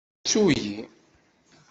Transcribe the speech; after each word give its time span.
Ttu-iyi. 0.19 0.77